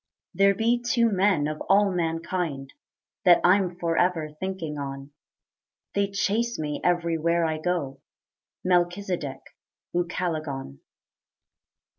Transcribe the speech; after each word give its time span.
There 0.33 0.55
be 0.55 0.81
two 0.83 1.11
men 1.11 1.47
of 1.47 1.61
all 1.69 1.91
mankind 1.91 2.73
That 3.23 3.39
I'm 3.43 3.75
forever 3.77 4.29
thinking 4.39 4.79
on: 4.79 5.11
They 5.93 6.09
chase 6.09 6.57
me 6.57 6.81
everywhere 6.83 7.45
I 7.45 7.59
go, 7.59 8.01
Melchizedek, 8.63 9.41
Ucalegon. 9.93 10.79